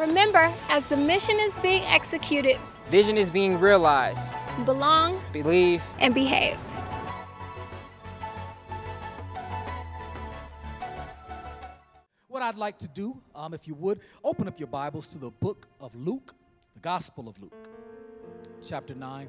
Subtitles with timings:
[0.00, 2.56] Remember, as the mission is being executed,
[2.88, 4.32] Vision is being realized.
[4.64, 5.82] belong Believe.
[5.98, 6.56] and behave.
[12.28, 15.28] What I'd like to do, um, if you would, open up your Bibles to the
[15.28, 16.34] book of Luke,
[16.72, 17.68] the Gospel of Luke,
[18.66, 19.28] chapter 9.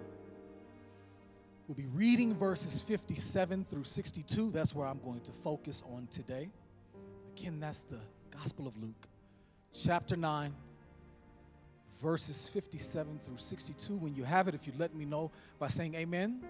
[1.67, 4.51] We'll be reading verses 57 through 62.
[4.51, 6.49] That's where I'm going to focus on today.
[7.35, 7.99] Again, that's the
[8.29, 9.07] Gospel of Luke,
[9.73, 10.53] chapter 9,
[12.01, 13.95] verses 57 through 62.
[13.95, 16.41] When you have it, if you let me know by saying amen.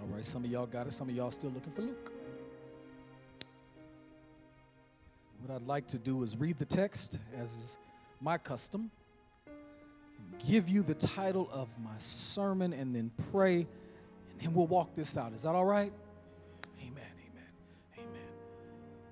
[0.00, 2.12] All right, some of y'all got it, some of y'all still looking for Luke.
[5.44, 7.78] What I'd like to do is read the text, as is
[8.20, 8.90] my custom,
[10.46, 15.16] give you the title of my sermon, and then pray, and then we'll walk this
[15.16, 15.32] out.
[15.32, 15.92] Is that all right?
[16.82, 18.28] Amen, amen, amen.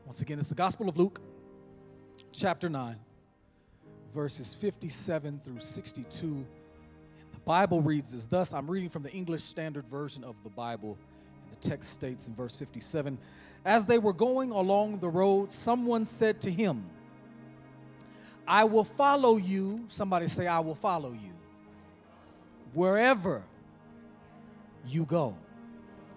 [0.05, 1.21] Once again, it's the Gospel of Luke,
[2.39, 2.95] chapter 9,
[4.15, 6.27] verses 57 through 62.
[6.27, 6.45] And
[7.33, 10.97] the Bible reads as thus I'm reading from the English Standard Version of the Bible,
[11.43, 13.19] and the text states in verse 57
[13.65, 16.89] As they were going along the road, someone said to him,
[18.47, 19.85] I will follow you.
[19.89, 21.33] Somebody say, I will follow you.
[22.73, 23.43] Wherever
[24.87, 25.35] you go.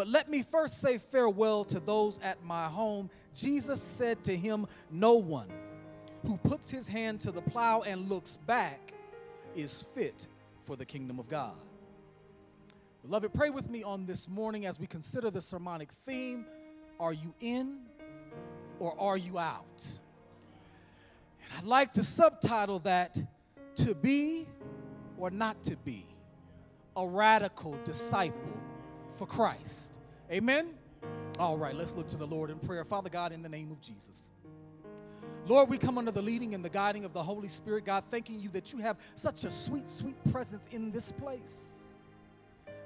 [0.00, 3.10] But let me first say farewell to those at my home.
[3.34, 5.48] Jesus said to him, No one
[6.22, 8.94] who puts his hand to the plow and looks back
[9.54, 10.26] is fit
[10.64, 11.52] for the kingdom of God.
[13.02, 16.46] Beloved, pray with me on this morning as we consider the sermonic theme
[16.98, 17.80] Are you in
[18.78, 20.00] or are you out?
[21.44, 23.18] And I'd like to subtitle that
[23.74, 24.48] To Be
[25.18, 26.06] or Not to Be,
[26.96, 28.59] a radical disciple
[29.14, 29.98] for Christ.
[30.30, 30.70] Amen?
[31.38, 32.84] All right, let's look to the Lord in prayer.
[32.84, 34.30] Father God, in the name of Jesus.
[35.46, 37.84] Lord, we come under the leading and the guiding of the Holy Spirit.
[37.84, 41.70] God, thanking you that you have such a sweet, sweet presence in this place.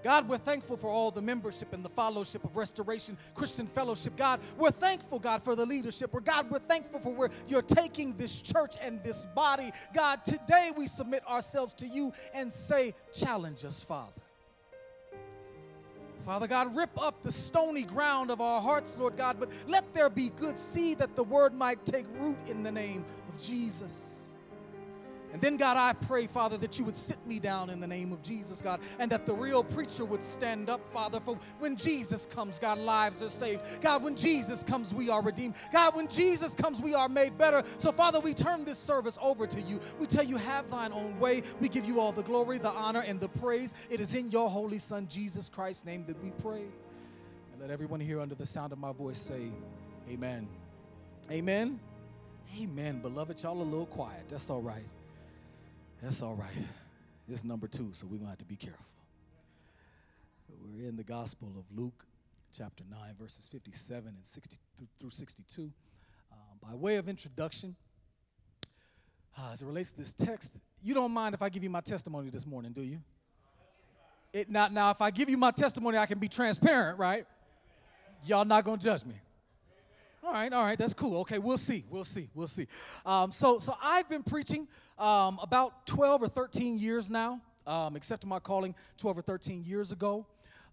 [0.05, 4.15] God, we're thankful for all the membership and the fellowship of Restoration Christian Fellowship.
[4.17, 6.11] God, we're thankful, God, for the leadership.
[6.13, 9.73] Or God, we're thankful for where you're taking this church and this body.
[9.95, 14.13] God, today we submit ourselves to you and say, challenge us, Father.
[16.25, 20.09] Father God, rip up the stony ground of our hearts, Lord God, but let there
[20.09, 24.24] be good seed that the word might take root in the name of Jesus.
[25.35, 28.13] And then, God, I pray, Father, that you would sit me down in the name
[28.13, 32.25] of Jesus, God, and that the real preacher would stand up, Father, for when Jesus
[32.27, 33.63] comes, God, lives are saved.
[33.81, 35.57] God, when Jesus comes, we are redeemed.
[35.73, 37.65] God, when Jesus comes, we are made better.
[37.79, 39.81] So, Father, we turn this service over to you.
[39.99, 41.43] We tell you, have thine own way.
[41.61, 43.75] We give you all the glory, the honor, and the praise.
[43.91, 46.63] It is in your holy Son, Jesus Christ's name, that we pray.
[47.53, 49.51] And let everyone here under the sound of my voice say,
[50.09, 50.47] Amen.
[51.29, 51.81] Amen.
[52.57, 53.01] Amen.
[53.01, 54.29] Beloved, y'all a little quiet.
[54.29, 54.85] That's all right.
[56.05, 56.51] That's all right.
[57.31, 58.85] It's number two, so we're going to have to be careful.
[60.63, 62.05] We're in the Gospel of Luke,
[62.55, 64.59] chapter 9, verses 57 and 60
[64.99, 65.63] through 62.
[65.63, 67.75] Um, by way of introduction,
[69.39, 71.81] uh, as it relates to this text, you don't mind if I give you my
[71.81, 73.01] testimony this morning, do you?
[74.35, 77.25] It, not now, if I give you my testimony, I can be transparent, right?
[78.27, 79.15] Y'all not going to judge me.
[80.25, 81.21] All right, all right, that's cool.
[81.21, 82.67] Okay, we'll see, we'll see, we'll see.
[83.05, 84.67] Um, so, so I've been preaching
[84.99, 89.93] um, about 12 or 13 years now, um, accepting my calling 12 or 13 years
[89.93, 90.25] ago.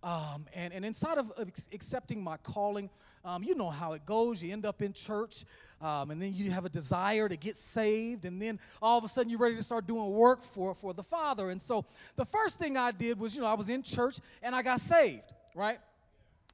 [0.04, 2.90] Um, and, and inside of, of accepting my calling,
[3.26, 4.42] um, you know how it goes.
[4.42, 5.44] You end up in church,
[5.82, 9.10] um, and then you have a desire to get saved, and then all of a
[9.10, 11.50] sudden you're ready to start doing work for, for the Father.
[11.50, 11.84] And so
[12.16, 14.80] the first thing I did was, you know, I was in church and I got
[14.80, 15.80] saved, right?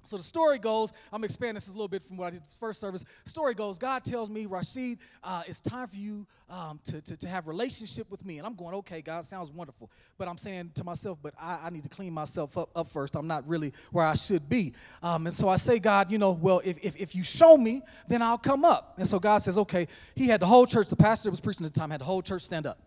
[0.07, 2.55] So the story goes, I'm expanding this a little bit from what I did this
[2.59, 3.03] first service.
[3.25, 7.27] Story goes, God tells me, Rashid, uh, it's time for you um, to, to, to
[7.27, 8.37] have relationship with me.
[8.37, 9.91] And I'm going, okay, God, sounds wonderful.
[10.17, 13.15] But I'm saying to myself, but I, I need to clean myself up, up first.
[13.15, 14.73] I'm not really where I should be.
[15.03, 17.81] Um, and so I say, God, you know, well, if, if, if you show me,
[18.07, 18.95] then I'll come up.
[18.97, 19.87] And so God says, okay.
[20.15, 22.21] He had the whole church, the pastor was preaching at the time, had the whole
[22.21, 22.79] church stand up.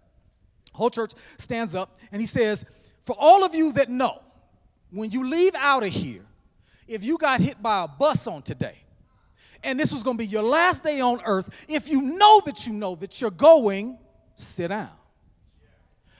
[0.72, 2.64] Whole church stands up, and he says,
[3.02, 4.22] for all of you that know,
[4.90, 6.24] when you leave out of here,
[6.90, 8.74] if you got hit by a bus on today
[9.62, 12.66] and this was going to be your last day on earth, if you know that
[12.66, 13.96] you know that you're going,
[14.34, 14.90] sit down.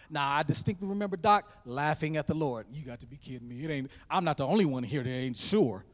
[0.09, 2.67] Now, I distinctly remember Doc laughing at the Lord.
[2.73, 3.65] You got to be kidding me.
[3.65, 5.85] It ain't, I'm not the only one here that ain't sure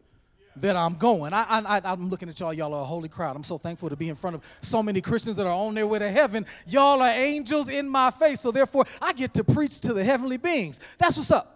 [0.56, 1.32] that I'm going.
[1.32, 2.52] I, I, I'm looking at y'all.
[2.52, 3.34] Y'all are a holy crowd.
[3.34, 5.86] I'm so thankful to be in front of so many Christians that are on their
[5.86, 6.44] way to heaven.
[6.66, 8.40] Y'all are angels in my face.
[8.40, 10.80] So therefore, I get to preach to the heavenly beings.
[10.98, 11.55] That's what's up.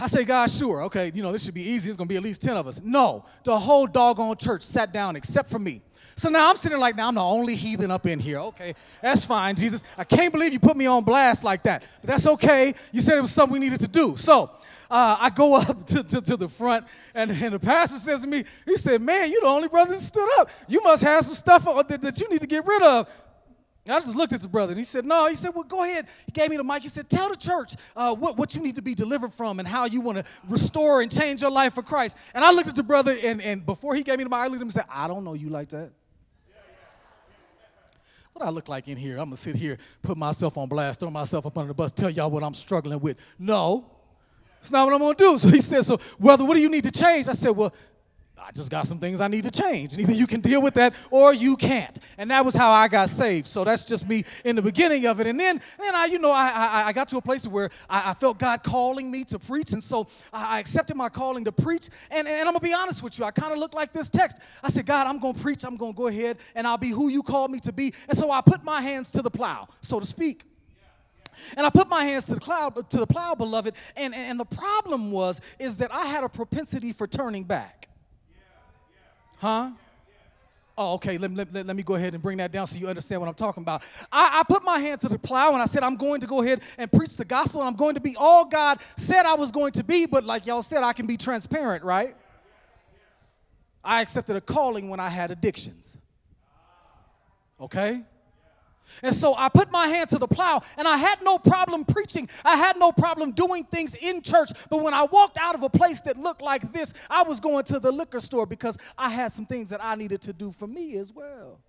[0.00, 1.90] I say, God, sure, okay, you know, this should be easy.
[1.90, 2.80] It's gonna be at least 10 of us.
[2.82, 5.82] No, the whole doggone church sat down except for me.
[6.14, 8.38] So now I'm sitting like, now I'm the only heathen up in here.
[8.38, 9.82] Okay, that's fine, Jesus.
[9.96, 11.84] I can't believe you put me on blast like that.
[12.00, 12.74] But that's okay.
[12.92, 14.16] You said it was something we needed to do.
[14.16, 14.50] So
[14.90, 18.26] uh, I go up to, to, to, the front, and, and the pastor says to
[18.26, 20.50] me, he said, Man, you're the only brother that stood up.
[20.68, 23.08] You must have some stuff that, that you need to get rid of.
[23.88, 25.26] I just looked at the brother and he said, No.
[25.26, 26.06] He said, Well, go ahead.
[26.26, 26.82] He gave me the mic.
[26.82, 29.66] He said, Tell the church uh, what, what you need to be delivered from and
[29.66, 32.16] how you want to restore and change your life for Christ.
[32.32, 34.44] And I looked at the brother, and, and before he gave me the mic, I
[34.44, 35.90] looked at him and said, I don't know you like that.
[38.34, 39.18] What I look like in here?
[39.18, 41.92] I'm going to sit here, put myself on blast, throw myself up under the bus,
[41.92, 43.18] tell y'all what I'm struggling with.
[43.38, 43.90] No.
[44.62, 45.38] It's not what I'm gonna do.
[45.38, 47.28] So he said, So, brother, what do you need to change?
[47.28, 47.74] I said, Well,
[48.46, 49.92] I just got some things I need to change.
[49.92, 51.98] And either you can deal with that or you can't.
[52.18, 53.46] And that was how I got saved.
[53.46, 55.26] So that's just me in the beginning of it.
[55.26, 58.10] And then, then I, you know, I, I, I got to a place where I,
[58.10, 59.72] I, felt God calling me to preach.
[59.72, 61.88] And so I accepted my calling to preach.
[62.10, 64.10] And, and I'm going to be honest with you, I kind of looked like this
[64.10, 64.38] text.
[64.62, 65.64] I said, God, I'm going to preach.
[65.64, 67.94] I'm going to go ahead and I'll be who you called me to be.
[68.08, 70.44] And so I put my hands to the plow, so to speak.
[71.56, 73.74] And I put my hands to the cloud to the plow, beloved.
[73.96, 77.88] And, and the problem was is that I had a propensity for turning back.
[79.42, 79.72] Huh?
[80.78, 81.18] Oh, okay.
[81.18, 83.34] Let, let, let, me go ahead and bring that down so you understand what I'm
[83.34, 83.82] talking about.
[84.12, 86.42] I, I put my hand to the plow and I said, I'm going to go
[86.42, 89.50] ahead and preach the gospel and I'm going to be all God said I was
[89.50, 92.14] going to be, but like y'all said, I can be transparent, right?
[93.82, 95.98] I accepted a calling when I had addictions.
[97.60, 98.04] Okay?
[99.02, 102.28] And so I put my hand to the plow and I had no problem preaching.
[102.44, 104.50] I had no problem doing things in church.
[104.70, 107.64] But when I walked out of a place that looked like this, I was going
[107.64, 110.66] to the liquor store because I had some things that I needed to do for
[110.66, 111.60] me as well.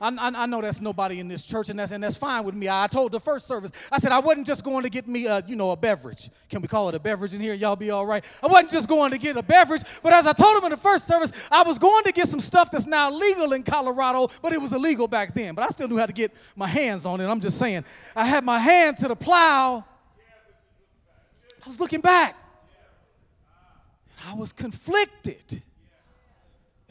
[0.00, 2.54] I, I, I, know that's nobody in this church, and that's, and that's fine with
[2.54, 2.68] me.
[2.68, 5.42] I told the first service, I said I wasn't just going to get me a,
[5.46, 6.30] you know, a beverage.
[6.48, 7.54] Can we call it a beverage in here?
[7.54, 8.24] Y'all be all right.
[8.42, 10.76] I wasn't just going to get a beverage, but as I told them in the
[10.76, 14.52] first service, I was going to get some stuff that's now legal in Colorado, but
[14.52, 15.54] it was illegal back then.
[15.54, 17.26] But I still knew how to get my hands on it.
[17.26, 17.84] I'm just saying,
[18.16, 19.84] I had my hand to the plow.
[21.64, 22.36] I was looking back.
[24.20, 25.62] And I was conflicted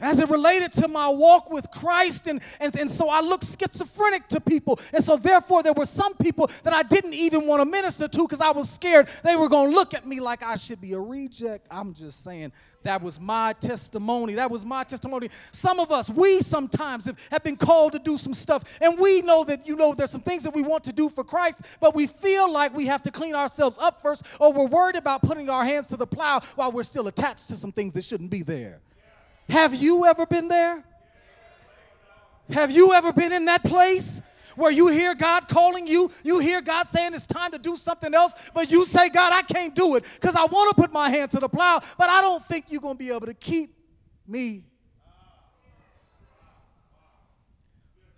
[0.04, 2.26] as it related to my walk with Christ.
[2.26, 4.78] And, and, and so I looked schizophrenic to people.
[4.92, 8.22] And so, therefore, there were some people that I didn't even want to minister to
[8.22, 10.92] because I was scared they were going to look at me like I should be
[10.92, 11.66] a reject.
[11.70, 12.52] I'm just saying
[12.84, 14.34] that was my testimony.
[14.34, 15.30] That was my testimony.
[15.52, 19.22] Some of us, we sometimes have, have been called to do some stuff, and we
[19.22, 21.94] know that, you know, there's some things that we want to do for Christ, but
[21.94, 25.48] we feel like we have to clean ourselves up first, or we're worried about putting
[25.48, 28.42] our hands to the plow while we're still attached to some things that shouldn't be
[28.42, 28.80] there.
[29.48, 30.82] Have you ever been there?
[32.50, 34.20] Have you ever been in that place
[34.56, 36.10] where you hear God calling you?
[36.22, 39.42] You hear God saying it's time to do something else, but you say, God, I
[39.42, 42.20] can't do it because I want to put my hand to the plow, but I
[42.20, 43.74] don't think you're going to be able to keep
[44.26, 44.64] me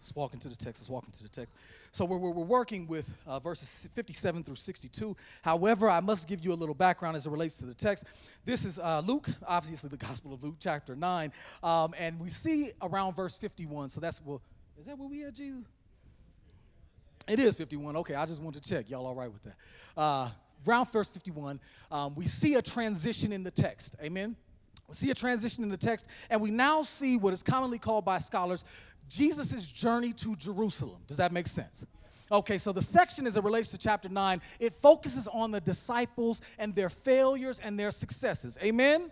[0.06, 0.82] Let's walk into the text.
[0.82, 1.56] Let's walk into the text.
[1.96, 5.16] So we're, we're, working with uh, verses 57 through 62.
[5.40, 8.04] However, I must give you a little background as it relates to the text.
[8.44, 11.32] This is uh, Luke, obviously the Gospel of Luke, chapter 9.
[11.62, 13.88] Um, and we see around verse 51.
[13.88, 14.42] So that's, well,
[14.78, 15.64] is that what we had, Jesus?
[17.26, 17.96] It is 51.
[17.96, 18.90] Okay, I just wanted to check.
[18.90, 19.56] Y'all all right with that?
[19.96, 20.28] Uh,
[20.68, 21.58] around verse 51,
[21.90, 23.96] um, we see a transition in the text.
[24.02, 24.36] Amen?
[24.86, 28.04] We see a transition in the text, and we now see what is commonly called
[28.04, 28.66] by scholars
[29.08, 31.00] Jesus' journey to Jerusalem.
[31.06, 31.86] Does that make sense?
[32.30, 36.42] Okay, so the section as it relates to chapter 9, it focuses on the disciples
[36.58, 38.58] and their failures and their successes.
[38.62, 39.10] Amen?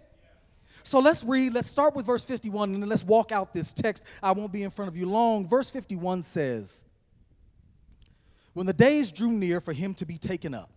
[0.83, 4.05] So let's read, let's start with verse 51 and then let's walk out this text.
[4.23, 5.49] I won't be in front of you long.
[5.49, 6.85] Verse 51 says,
[8.53, 10.71] When the days drew near for him to be taken up,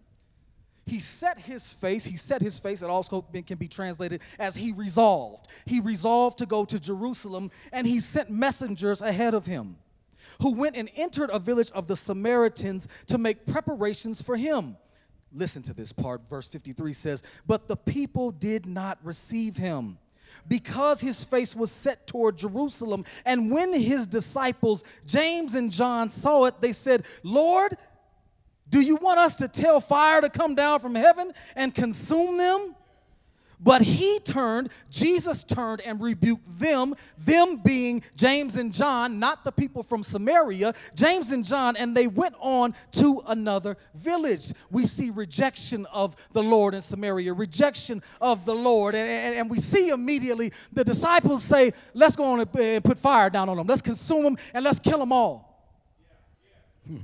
[0.86, 4.72] he set his face, he set his face, it also can be translated as he
[4.72, 5.50] resolved.
[5.66, 9.76] He resolved to go to Jerusalem, and he sent messengers ahead of him,
[10.42, 14.78] who went and entered a village of the Samaritans to make preparations for him.
[15.34, 16.22] Listen to this part.
[16.30, 19.98] Verse 53 says, But the people did not receive him
[20.48, 23.06] because his face was set toward Jerusalem.
[23.26, 27.78] And when his disciples, James and John, saw it, they said, Lord,
[28.70, 32.76] do you want us to tell fire to come down from heaven and consume them?
[33.60, 39.52] But he turned, Jesus turned and rebuked them, them being James and John, not the
[39.52, 44.54] people from Samaria, James and John, and they went on to another village.
[44.70, 48.94] We see rejection of the Lord in Samaria, rejection of the Lord.
[48.94, 53.32] And, and, and we see immediately the disciples say, Let's go on and put fire
[53.32, 55.48] down on them, let's consume them, and let's kill them all.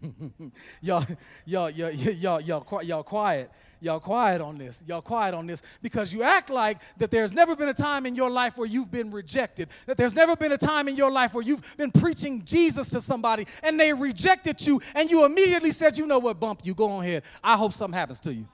[0.82, 1.06] y'all,
[1.46, 3.50] y'all, y'all, y'all, y'all, y'all quiet
[3.84, 4.84] y'all quiet on this.
[4.88, 8.16] Y'all quiet on this because you act like that there's never been a time in
[8.16, 11.34] your life where you've been rejected, that there's never been a time in your life
[11.34, 15.98] where you've been preaching Jesus to somebody and they rejected you and you immediately said,
[15.98, 17.24] you know what, bump you, go on ahead.
[17.44, 18.48] I hope something happens to you.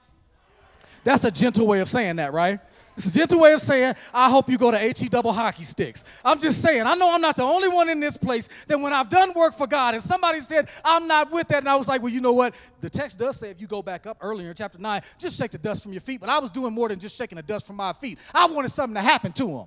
[1.04, 2.60] That's a gentle way of saying that, right?
[3.00, 6.04] It's a gentle way of saying, I hope you go to HE double hockey sticks.
[6.22, 8.92] I'm just saying, I know I'm not the only one in this place that when
[8.92, 11.88] I've done work for God and somebody said, I'm not with that, and I was
[11.88, 12.54] like, well, you know what?
[12.82, 15.50] The text does say if you go back up earlier in chapter 9, just shake
[15.50, 16.20] the dust from your feet.
[16.20, 18.18] But I was doing more than just shaking the dust from my feet.
[18.34, 19.66] I wanted something to happen to them.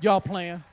[0.00, 0.64] Y'all playing?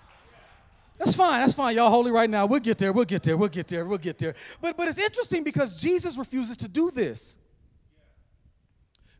[0.97, 1.39] That's fine.
[1.39, 1.75] That's fine.
[1.75, 2.47] Y'all holy right now.
[2.47, 2.93] We'll get there.
[2.93, 3.37] We'll get there.
[3.37, 3.85] We'll get there.
[3.85, 4.33] We'll get there.
[4.59, 7.37] But but it's interesting because Jesus refuses to do this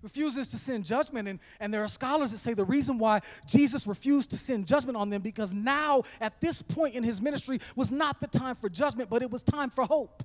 [0.01, 1.27] refuses to send judgment.
[1.27, 4.97] And, and there are scholars that say the reason why Jesus refused to send judgment
[4.97, 8.69] on them because now, at this point in his ministry, was not the time for
[8.69, 10.23] judgment, but it was time for hope.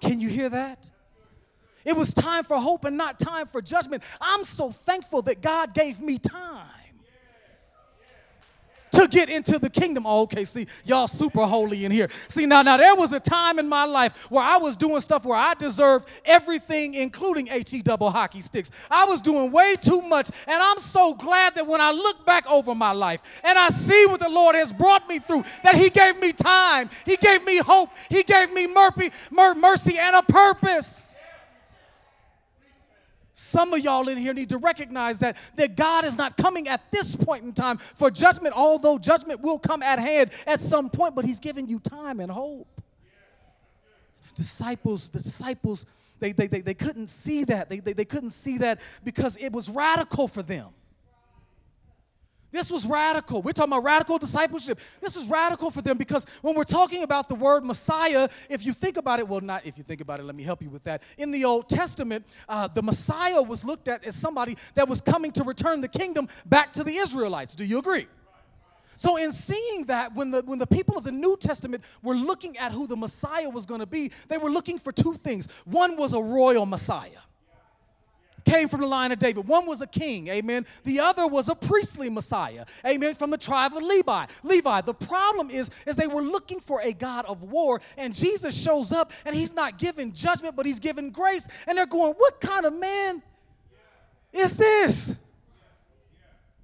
[0.00, 0.90] Can you hear that?
[1.84, 4.02] It was time for hope and not time for judgment.
[4.20, 6.66] I'm so thankful that God gave me time
[8.96, 10.06] to get into the kingdom.
[10.06, 12.08] Oh, okay, see, y'all super holy in here.
[12.28, 15.24] See, now, now there was a time in my life where I was doing stuff
[15.24, 18.70] where I deserved everything, including HE double hockey sticks.
[18.90, 22.46] I was doing way too much, and I'm so glad that when I look back
[22.46, 25.90] over my life and I see what the Lord has brought me through, that He
[25.90, 31.05] gave me time, He gave me hope, He gave me mercy, mercy and a purpose.
[33.38, 36.90] Some of y'all in here need to recognize that, that God is not coming at
[36.90, 41.14] this point in time for judgment, although judgment will come at hand at some point,
[41.14, 42.80] but He's giving you time and hope.
[44.34, 45.84] Disciples, disciples,
[46.18, 47.68] they, they, they, they couldn't see that.
[47.68, 50.70] They, they, they couldn't see that because it was radical for them.
[52.56, 53.42] This was radical.
[53.42, 54.80] We're talking about radical discipleship.
[55.02, 58.72] This was radical for them because when we're talking about the word Messiah, if you
[58.72, 60.82] think about it, well, not if you think about it, let me help you with
[60.84, 61.02] that.
[61.18, 65.32] In the Old Testament, uh, the Messiah was looked at as somebody that was coming
[65.32, 67.54] to return the kingdom back to the Israelites.
[67.54, 68.06] Do you agree?
[68.98, 72.56] So, in seeing that, when the, when the people of the New Testament were looking
[72.56, 75.46] at who the Messiah was going to be, they were looking for two things.
[75.66, 77.20] One was a royal Messiah
[78.46, 79.46] came from the line of David.
[79.46, 80.64] One was a king, amen.
[80.84, 84.26] The other was a priestly Messiah, amen, from the tribe of Levi.
[84.42, 84.80] Levi.
[84.80, 88.92] The problem is, is they were looking for a God of war, and Jesus shows
[88.92, 91.46] up, and he's not giving judgment, but he's giving grace.
[91.66, 93.22] And they're going, What kind of man
[94.32, 95.14] is this?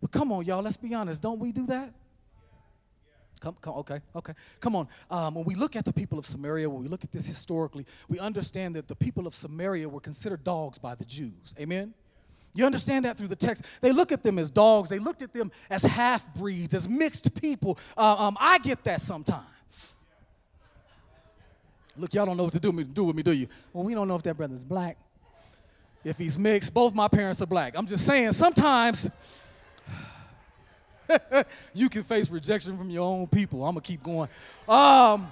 [0.00, 1.22] But come on, y'all, let's be honest.
[1.22, 1.92] Don't we do that?
[3.42, 4.34] Come, come, okay, okay.
[4.60, 4.86] Come on.
[5.10, 7.84] Um, when we look at the people of Samaria, when we look at this historically,
[8.08, 11.52] we understand that the people of Samaria were considered dogs by the Jews.
[11.58, 11.92] Amen?
[12.54, 13.64] You understand that through the text.
[13.80, 17.34] They look at them as dogs, they looked at them as half breeds, as mixed
[17.34, 17.80] people.
[17.96, 19.44] Uh, um, I get that sometimes.
[21.96, 23.48] Look, y'all don't know what to do, do with me, do you?
[23.72, 24.96] Well, we don't know if that brother's black,
[26.04, 26.72] if he's mixed.
[26.72, 27.76] Both my parents are black.
[27.76, 29.10] I'm just saying, sometimes
[31.74, 33.64] you can face rejection from your own people.
[33.64, 34.28] I'm gonna keep going.
[34.68, 35.30] Um,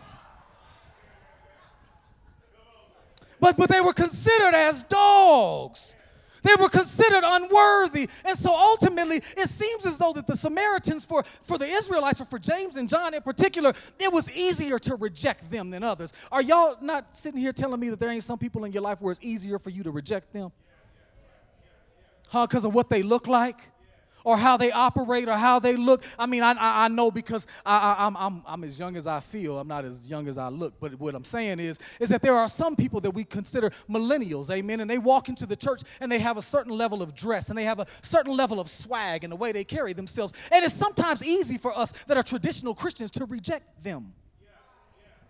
[3.39, 5.97] but but they were considered as dogs.
[6.43, 8.09] They were considered unworthy.
[8.25, 12.25] And so ultimately, it seems as though that the Samaritans, for, for the Israelites, or
[12.25, 16.13] for James and John in particular, it was easier to reject them than others.
[16.33, 19.01] Are y'all not sitting here telling me that there ain't some people in your life
[19.01, 20.51] where it's easier for you to reject them?
[22.29, 22.47] Huh?
[22.47, 23.59] Because of what they look like?
[24.25, 26.05] Or how they operate or how they look.
[26.19, 29.07] I mean, I, I, I know because I, am I'm, I'm, I'm as young as
[29.07, 29.59] I feel.
[29.59, 30.75] I'm not as young as I look.
[30.81, 34.51] But what I'm saying is, is that there are some people that we consider millennials,
[34.51, 37.49] amen, and they walk into the church and they have a certain level of dress
[37.49, 40.33] and they have a certain level of swag in the way they carry themselves.
[40.51, 44.13] And it's sometimes easy for us that are traditional Christians to reject them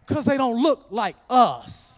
[0.06, 1.89] because they don't look like us.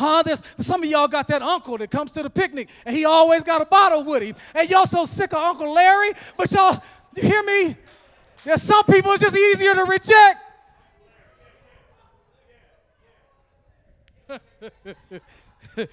[0.00, 0.22] Huh?
[0.22, 3.44] There's some of y'all got that uncle that comes to the picnic and he always
[3.44, 4.34] got a bottle with him.
[4.54, 6.82] And y'all so sick of Uncle Larry, but y'all,
[7.14, 7.76] you hear me?
[8.46, 10.38] There's some people it's just easier to reject.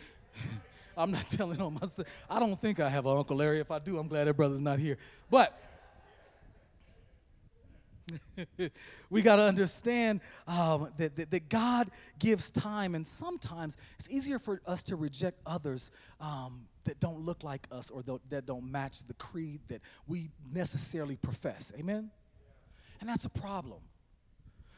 [0.98, 2.08] I'm not telling on myself.
[2.30, 3.60] I don't think I have an Uncle Larry.
[3.60, 4.98] If I do, I'm glad that brother's not here.
[5.30, 5.60] But
[9.10, 14.40] we got to understand um, that, that, that, God gives time, and sometimes it's easier
[14.40, 19.06] for us to reject others um, that don't look like us or that don't match
[19.06, 21.74] the creed that we necessarily profess.
[21.78, 22.10] Amen?
[23.00, 23.80] And that's a problem.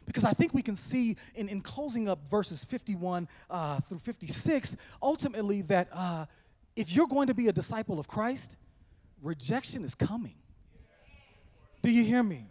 [0.05, 4.75] Because I think we can see in, in closing up verses 51 uh, through 56,
[5.03, 6.25] ultimately, that uh,
[6.75, 8.57] if you're going to be a disciple of Christ,
[9.21, 10.35] rejection is coming.
[11.83, 12.47] Do you hear me?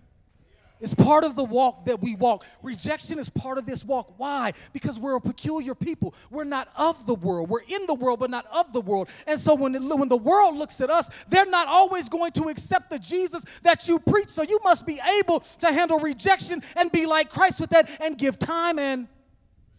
[0.80, 2.44] It's part of the walk that we walk.
[2.62, 4.14] Rejection is part of this walk.
[4.16, 4.52] Why?
[4.72, 6.14] Because we're a peculiar people.
[6.30, 7.48] We're not of the world.
[7.48, 9.08] We're in the world, but not of the world.
[9.26, 12.44] And so when, it, when the world looks at us, they're not always going to
[12.44, 14.28] accept the Jesus that you preach.
[14.28, 18.16] So you must be able to handle rejection and be like Christ with that and
[18.16, 19.08] give time and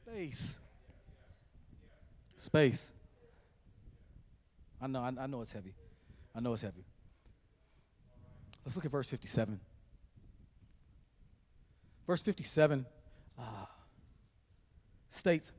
[0.06, 0.60] space.
[2.36, 2.94] Space.
[4.82, 5.74] I know, I, I know it's heavy.
[6.36, 6.86] I know it's heavy.
[8.66, 9.60] Let's look at verse 57.
[12.10, 12.88] Verse 57
[13.38, 13.44] uh,
[15.10, 15.52] states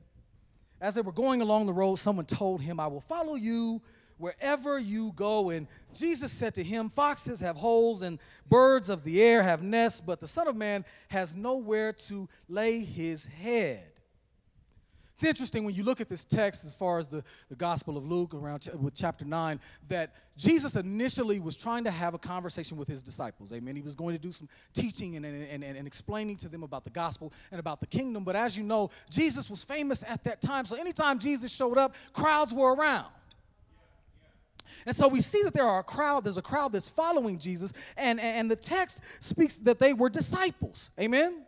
[0.80, 3.80] As they were going along the road, someone told him, I will follow you
[4.18, 5.50] wherever you go.
[5.50, 10.00] And Jesus said to him, Foxes have holes and birds of the air have nests,
[10.00, 13.89] but the Son of Man has nowhere to lay his head.
[15.20, 18.06] It's interesting when you look at this text as far as the, the Gospel of
[18.06, 22.78] Luke around ch- with chapter 9 that Jesus initially was trying to have a conversation
[22.78, 23.52] with his disciples.
[23.52, 23.76] Amen.
[23.76, 26.84] He was going to do some teaching and, and, and, and explaining to them about
[26.84, 28.24] the gospel and about the kingdom.
[28.24, 30.64] But as you know, Jesus was famous at that time.
[30.64, 33.08] So anytime Jesus showed up, crowds were around.
[34.86, 37.74] And so we see that there are a crowd, there's a crowd that's following Jesus,
[37.98, 40.90] and, and the text speaks that they were disciples.
[40.98, 41.44] Amen?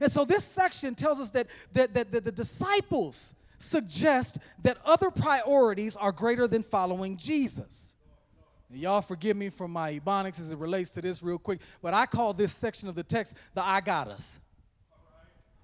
[0.00, 5.10] And so this section tells us that, that, that, that the disciples suggest that other
[5.10, 7.96] priorities are greater than following Jesus.
[8.70, 12.06] y'all forgive me for my ebonics as it relates to this real quick, but I
[12.06, 14.38] call this section of the text the I got us.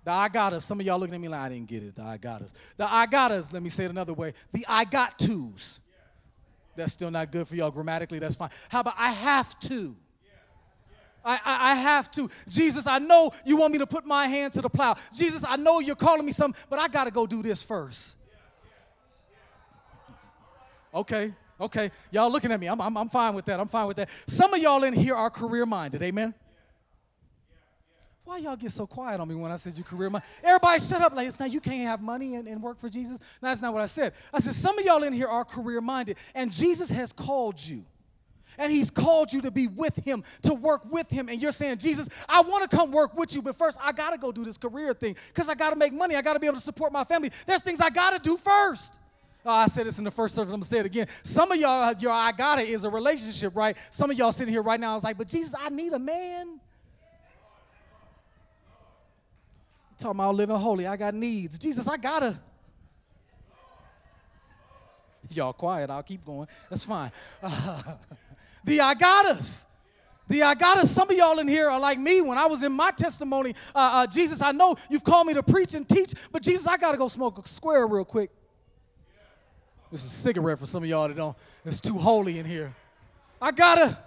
[0.04, 0.64] The I got us.
[0.66, 1.94] Some of y'all looking at me like I didn't get it.
[1.94, 2.52] The I got us.
[2.76, 4.34] The I got us, let me say it another way.
[4.52, 5.80] The I got twos.
[6.76, 8.18] That's still not good for y'all grammatically.
[8.18, 8.50] That's fine.
[8.68, 9.96] How about I have to?
[11.24, 12.28] I, I, I, have to.
[12.48, 14.94] Jesus, I know you want me to put my hand to the plow.
[15.12, 18.16] Jesus, I know you're calling me something, but I got to go do this first.
[20.94, 21.90] Okay, okay.
[22.10, 22.68] Y'all looking at me.
[22.68, 23.58] I'm, I'm, I'm fine with that.
[23.58, 24.10] I'm fine with that.
[24.26, 26.02] Some of y'all in here are career minded.
[26.02, 26.34] Amen.
[28.24, 30.28] Why y'all get so quiet on me when I said you career minded?
[30.42, 31.14] Everybody shut up.
[31.14, 33.20] Like, it's not you can't have money and, and work for Jesus.
[33.42, 34.14] No, that's not what I said.
[34.32, 37.84] I said, some of y'all in here are career minded, and Jesus has called you
[38.58, 41.28] and he's called you to be with him, to work with him.
[41.28, 44.10] And you're saying, Jesus, I want to come work with you, but first I got
[44.10, 46.16] to go do this career thing because I got to make money.
[46.16, 47.30] I got to be able to support my family.
[47.46, 49.00] There's things I got to do first.
[49.46, 50.54] Oh, I said this in the first service.
[50.54, 51.06] I'm gonna say it again.
[51.22, 53.76] Some of y'all, uh, your I gotta is a relationship, right?
[53.90, 55.98] Some of y'all sitting here right now, I was like, but Jesus, I need a
[55.98, 56.60] man.
[60.04, 60.86] talking about living holy.
[60.86, 61.58] I got needs.
[61.58, 62.38] Jesus, I gotta.
[65.30, 65.88] Y'all quiet.
[65.90, 66.46] I'll keep going.
[66.68, 67.10] That's fine.
[68.64, 69.66] The I got us.
[70.26, 70.90] The I got us.
[70.90, 73.54] Some of y'all in here are like me when I was in my testimony.
[73.74, 76.76] Uh, uh, Jesus, I know you've called me to preach and teach, but Jesus, I
[76.76, 78.30] got to go smoke a square real quick.
[79.92, 82.74] This is a cigarette for some of y'all that don't, it's too holy in here.
[83.40, 83.98] I got to,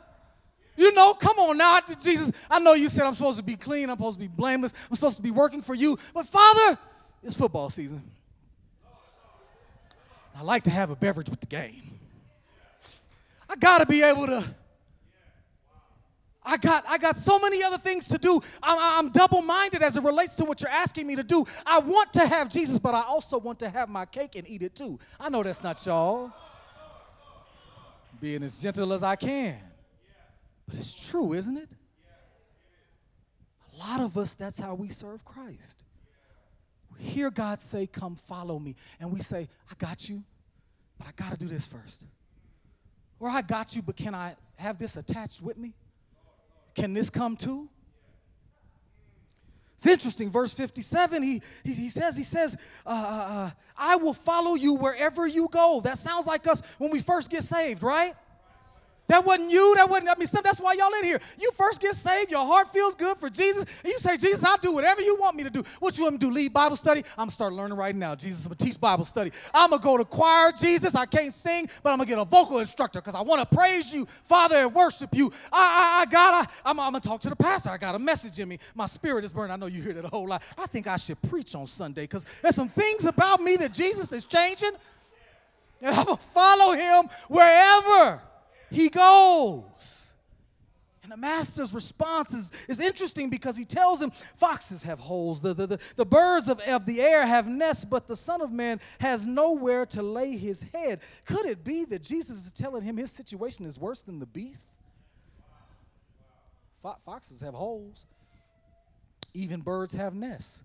[0.76, 2.32] you know, come on now, Jesus.
[2.50, 4.96] I know you said I'm supposed to be clean, I'm supposed to be blameless, I'm
[4.96, 6.78] supposed to be working for you, but Father,
[7.24, 8.04] it's football season.
[10.36, 11.97] I like to have a beverage with the game.
[13.60, 14.44] Got to be able to.
[16.48, 18.40] I got, I got so many other things to do.
[18.64, 21.46] I'm, I'm double minded as it relates to what you're asking me to do.
[21.66, 24.64] I want to have Jesus, but I also want to have my cake and eat
[24.64, 24.98] it too.
[25.20, 26.32] I know that's not y'all.
[28.22, 29.60] Being as gentle as I can.
[30.68, 31.70] But it's true, isn't it?
[33.74, 35.84] A lot of us, that's how we serve Christ.
[36.98, 38.76] We hear God say, Come follow me.
[39.02, 40.24] And we say, I got you,
[40.98, 42.06] but I got to do this first.
[43.20, 45.74] Or I got you, but can I have this attached with me?
[46.76, 47.70] Can this come too?
[49.78, 54.16] It's interesting, verse 57, he, he, he says, he says, uh, uh, uh, I will
[54.16, 55.82] follow you wherever you go.
[55.84, 58.16] That sounds like us when we first get saved, right?
[59.08, 59.74] That wasn't you.
[59.76, 61.20] That wasn't, I mean, that's why y'all in here.
[61.40, 64.58] You first get saved, your heart feels good for Jesus, and you say, Jesus, I'll
[64.58, 65.64] do whatever you want me to do.
[65.80, 66.32] What you want me to do?
[66.32, 67.04] Lead Bible study?
[67.12, 68.16] I'm gonna start learning right now.
[68.16, 69.32] Jesus, I'm gonna teach Bible study.
[69.54, 70.94] I'm gonna go to choir, Jesus.
[70.94, 74.06] I can't sing, but I'm gonna get a vocal instructor because I wanna praise you,
[74.06, 75.32] Father, and worship you.
[75.54, 77.70] I, I, I gotta, I'm, I'm, gonna talk to the pastor.
[77.70, 78.60] I got a message in me.
[78.76, 79.52] My spirit is burning.
[79.52, 80.44] I know you hear that a whole lot.
[80.58, 84.12] I think I should preach on Sunday because there's some things about me that Jesus
[84.12, 84.72] is changing,
[85.82, 88.22] and I'm gonna follow him wherever
[88.70, 90.14] he goes.
[91.04, 95.54] And the master's response is, is interesting because he tells him foxes have holes, the,
[95.54, 98.82] the, the, the birds of, of the air have nests, but the Son of Man
[99.00, 101.00] has nowhere to lay his head.
[101.24, 104.78] Could it be that Jesus is telling him his situation is worse than the beasts?
[106.84, 108.06] Fo- foxes have holes,
[109.34, 110.62] even birds have nests.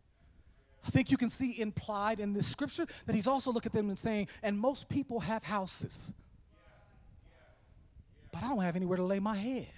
[0.84, 3.90] I think you can see implied in this scripture that he's also looking at them
[3.90, 6.12] and saying, and most people have houses,
[8.32, 9.68] but I don't have anywhere to lay my head.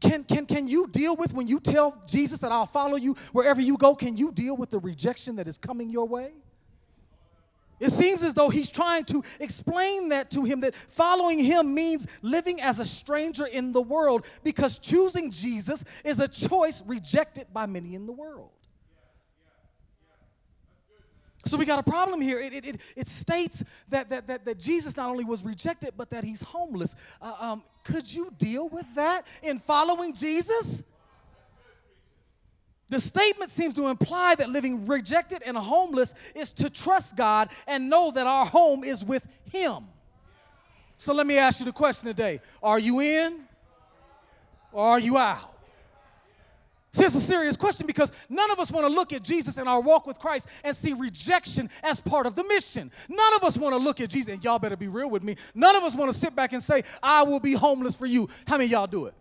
[0.00, 3.60] Can, can, can you deal with when you tell Jesus that I'll follow you wherever
[3.60, 3.94] you go?
[3.94, 6.32] Can you deal with the rejection that is coming your way?
[7.78, 12.06] It seems as though he's trying to explain that to him that following him means
[12.22, 17.66] living as a stranger in the world because choosing Jesus is a choice rejected by
[17.66, 18.50] many in the world.
[21.44, 22.40] So we got a problem here.
[22.40, 26.10] It, it, it, it states that, that, that, that Jesus not only was rejected, but
[26.10, 26.94] that he's homeless.
[27.20, 30.84] Uh, um, could you deal with that in following Jesus?
[32.88, 37.88] The statement seems to imply that living rejected and homeless is to trust God and
[37.88, 39.84] know that our home is with Him.
[40.98, 43.40] So let me ask you the question today Are you in
[44.70, 45.51] or are you out?
[46.94, 49.66] See, it's a serious question because none of us want to look at Jesus in
[49.66, 52.90] our walk with Christ and see rejection as part of the mission.
[53.08, 55.36] None of us want to look at Jesus, and y'all better be real with me.
[55.54, 58.28] None of us want to sit back and say, I will be homeless for you.
[58.46, 59.14] How many y'all do it?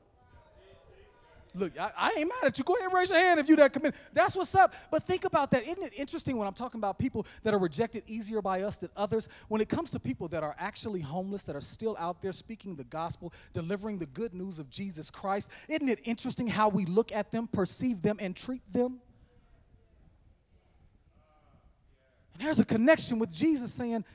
[1.54, 2.64] Look, I, I, ain't mad at you.
[2.64, 4.00] Go ahead and raise your hand if you that committed.
[4.14, 4.74] That's what's up.
[4.90, 5.64] But think about that.
[5.64, 8.90] Isn't it interesting when I'm talking about people that are rejected easier by us than
[8.96, 9.28] others?
[9.50, 12.76] When it comes to people that are actually homeless, that are still out there speaking
[12.76, 17.12] the gospel, delivering the good news of Jesus Christ, isn't it interesting how we look
[17.12, 19.02] at them, perceive them, and treat them?
[22.34, 24.06] And there's a connection with Jesus saying,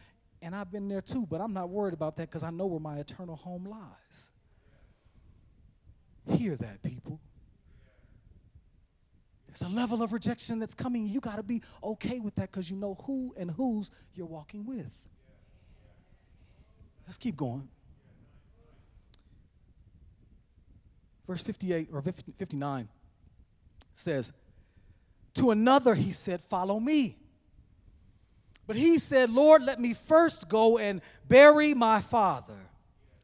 [0.41, 2.81] and I've been there too, but I'm not worried about that because I know where
[2.81, 4.31] my eternal home lies.
[6.29, 7.21] Hear that, people.
[9.59, 11.07] There's a level of rejection that's coming.
[11.07, 14.67] You got to be okay with that because you know who and whose you're walking
[14.67, 14.99] with.
[17.07, 17.69] Let's keep going.
[21.27, 22.89] Verse 58 or 59
[23.95, 24.33] says,
[25.35, 27.17] To another he said, Follow me.
[28.67, 32.59] But he said, Lord, let me first go and bury my father.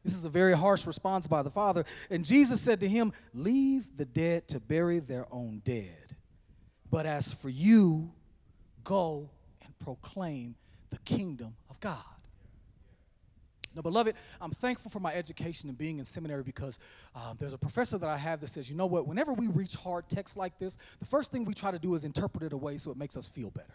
[0.03, 1.85] This is a very harsh response by the father.
[2.09, 6.02] And Jesus said to him, Leave the dead to bury their own dead.
[6.93, 8.11] But as for you,
[8.83, 9.27] go
[9.63, 10.53] and proclaim
[10.91, 11.97] the kingdom of God.
[13.75, 16.77] Now, beloved, I'm thankful for my education and being in seminary because
[17.15, 19.73] um, there's a professor that I have that says, you know what, whenever we reach
[19.73, 22.77] hard texts like this, the first thing we try to do is interpret it away
[22.77, 23.73] so it makes us feel better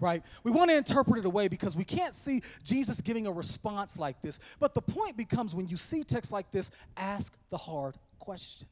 [0.00, 0.24] right?
[0.42, 4.20] We want to interpret it away because we can't see Jesus giving a response like
[4.20, 4.40] this.
[4.58, 8.66] But the point becomes when you see text like this, ask the hard question.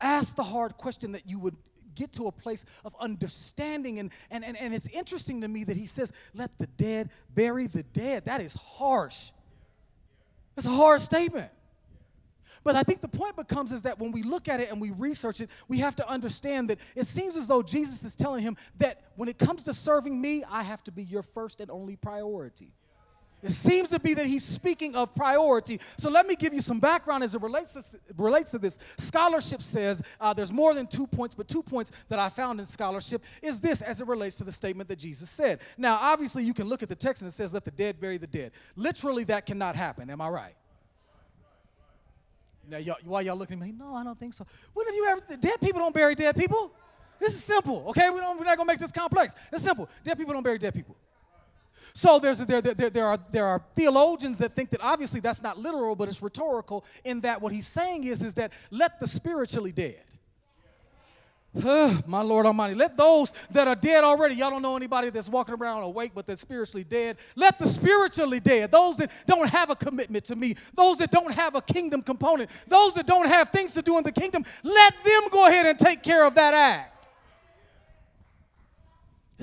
[0.00, 1.56] Ask the hard question that you would
[1.94, 3.98] get to a place of understanding.
[3.98, 7.66] And, and, and, and it's interesting to me that he says, let the dead bury
[7.66, 8.24] the dead.
[8.26, 9.30] That is harsh.
[10.56, 11.50] It's a hard statement.
[12.62, 14.90] But I think the point becomes is that when we look at it and we
[14.90, 18.56] research it, we have to understand that it seems as though Jesus is telling him
[18.78, 21.96] that when it comes to serving me, I have to be your first and only
[21.96, 22.72] priority.
[23.44, 25.78] It seems to be that he's speaking of priority.
[25.98, 27.84] So let me give you some background as it relates to,
[28.16, 28.78] relates to this.
[28.96, 32.64] Scholarship says uh, there's more than two points, but two points that I found in
[32.64, 35.60] scholarship is this as it relates to the statement that Jesus said.
[35.76, 38.16] Now, obviously, you can look at the text and it says, let the dead bury
[38.16, 38.52] the dead.
[38.76, 40.08] Literally, that cannot happen.
[40.08, 40.54] Am I right?
[42.66, 43.74] Now, y'all, why y'all looking at me?
[43.76, 44.46] No, I don't think so.
[44.72, 45.36] When have you ever?
[45.36, 46.72] Dead people don't bury dead people.
[47.18, 48.08] This is simple, okay?
[48.08, 49.34] We don't, we're not gonna make this complex.
[49.52, 49.88] It's simple.
[50.02, 50.96] Dead people don't bury dead people.
[51.92, 55.58] So there's there, there, there, are, there are theologians that think that obviously that's not
[55.58, 59.72] literal, but it's rhetorical in that what he's saying is, is that let the spiritually
[59.72, 60.02] dead.
[62.06, 62.74] my Lord Almighty.
[62.74, 66.26] Let those that are dead already, y'all don't know anybody that's walking around awake but
[66.26, 67.16] that's spiritually dead.
[67.36, 71.32] Let the spiritually dead, those that don't have a commitment to me, those that don't
[71.32, 74.94] have a kingdom component, those that don't have things to do in the kingdom, let
[75.04, 76.93] them go ahead and take care of that act.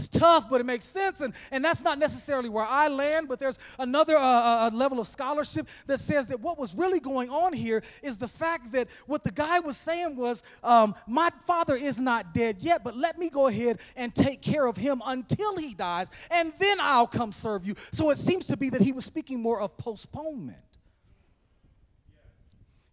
[0.01, 3.27] It's tough, but it makes sense, and, and that's not necessarily where I land.
[3.27, 6.99] But there's another uh, uh, uh, level of scholarship that says that what was really
[6.99, 11.29] going on here is the fact that what the guy was saying was, um, My
[11.45, 15.03] father is not dead yet, but let me go ahead and take care of him
[15.05, 17.75] until he dies, and then I'll come serve you.
[17.91, 20.57] So it seems to be that he was speaking more of postponement.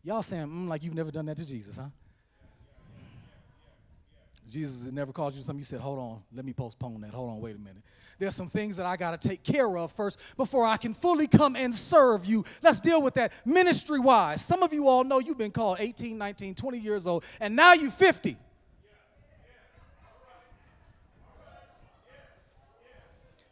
[0.03, 1.89] Y'all saying, mm, like you've never done that to Jesus, huh?
[4.49, 5.61] Jesus never called you something.
[5.61, 7.11] You said, hold on, let me postpone that.
[7.11, 7.83] Hold on, wait a minute.
[8.19, 11.29] There's some things that I got to take care of first before I can fully
[11.29, 12.45] come and serve you.
[12.63, 14.45] Let's deal with that ministry wise.
[14.45, 17.75] Some of you all know you've been called 18, 19, 20 years old, and now
[17.75, 18.37] you're 50.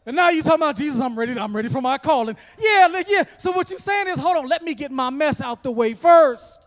[0.06, 2.36] And now you're talking about Jesus, I'm ready, I'm ready for my calling.
[2.58, 3.24] Yeah, yeah.
[3.38, 5.94] So what you're saying is, hold on, let me get my mess out the way
[5.94, 6.65] first.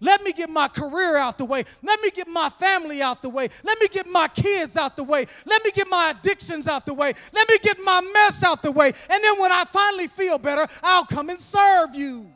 [0.00, 1.64] Let me get my career out the way.
[1.82, 3.48] Let me get my family out the way.
[3.64, 5.26] Let me get my kids out the way.
[5.46, 7.14] Let me get my addictions out the way.
[7.32, 8.88] Let me get my mess out the way.
[9.08, 12.30] And then when I finally feel better, I'll come and serve you.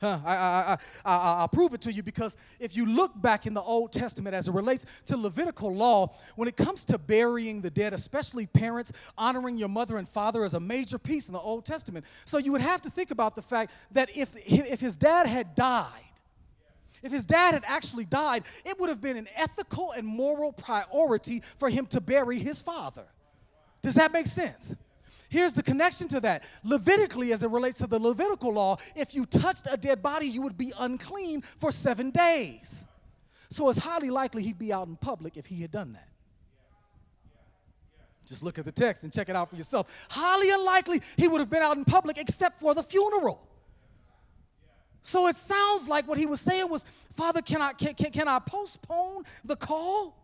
[0.00, 3.46] Huh, I, I, I, I, will prove it to you because if you look back
[3.46, 7.60] in the Old Testament as it relates to Levitical law, when it comes to burying
[7.60, 11.40] the dead, especially parents, honoring your mother and father is a major piece in the
[11.40, 12.06] Old Testament.
[12.24, 15.54] So you would have to think about the fact that if, if his dad had
[15.54, 15.86] died,
[17.02, 21.42] if his dad had actually died, it would have been an ethical and moral priority
[21.58, 23.04] for him to bury his father.
[23.82, 24.74] Does that make sense?
[25.30, 26.44] Here's the connection to that.
[26.64, 30.42] Levitically, as it relates to the Levitical law, if you touched a dead body, you
[30.42, 32.84] would be unclean for seven days.
[33.48, 36.08] So it's highly likely he'd be out in public if he had done that.
[38.26, 40.08] Just look at the text and check it out for yourself.
[40.10, 43.40] Highly unlikely he would have been out in public except for the funeral.
[45.02, 48.28] So it sounds like what he was saying was, Father, can I, can, can, can
[48.28, 50.16] I postpone the call?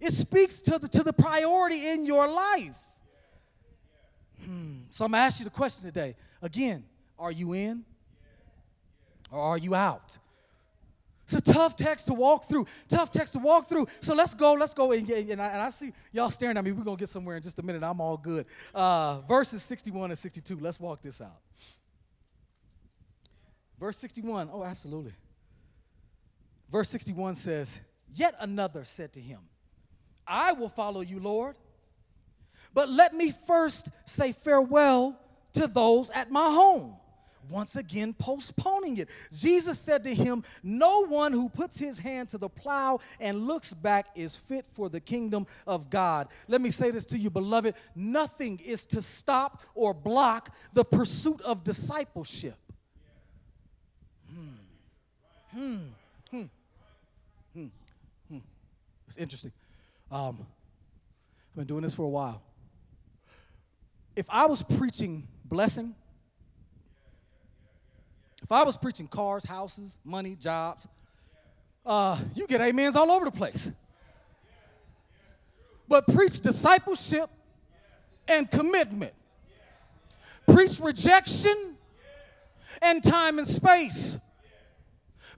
[0.00, 2.78] It speaks to the, to the priority in your life.
[4.44, 4.78] Hmm.
[4.90, 6.14] So I'm going to ask you the question today.
[6.42, 6.84] Again,
[7.18, 7.84] are you in
[9.30, 10.18] or are you out?
[11.24, 12.66] It's a tough text to walk through.
[12.88, 13.86] Tough text to walk through.
[14.00, 14.52] So let's go.
[14.52, 14.92] Let's go.
[14.92, 16.72] And, and, I, and I, see y'all staring at me.
[16.72, 17.82] We're going to get somewhere in just a minute.
[17.82, 18.44] I'm all good.
[18.74, 20.58] Uh, verses 61 and 62.
[20.60, 21.40] Let's walk this out.
[23.80, 24.50] Verse 61.
[24.52, 25.12] Oh, absolutely.
[26.70, 27.80] Verse 61 says,
[28.14, 29.40] Yet another said to him,
[30.26, 31.56] I will follow you, Lord
[32.74, 35.18] but let me first say farewell
[35.54, 36.96] to those at my home.
[37.50, 39.08] Once again, postponing it.
[39.32, 43.72] Jesus said to him, No one who puts his hand to the plow and looks
[43.72, 46.28] back is fit for the kingdom of God.
[46.48, 51.40] Let me say this to you, beloved nothing is to stop or block the pursuit
[51.42, 52.56] of discipleship.
[54.32, 54.48] Hmm.
[55.52, 55.76] Hmm.
[56.30, 56.42] Hmm.
[57.52, 57.66] Hmm.
[58.28, 58.38] hmm.
[59.06, 59.52] It's interesting.
[60.10, 60.46] Um,
[61.50, 62.42] I've been doing this for a while
[64.16, 65.94] if I was preaching blessing,
[68.42, 70.86] if I was preaching cars, houses, money, jobs,
[71.86, 73.70] uh, you get amens all over the place.
[75.88, 77.28] But preach discipleship
[78.28, 79.12] and commitment.
[80.46, 81.76] Preach rejection
[82.82, 84.18] and time and space.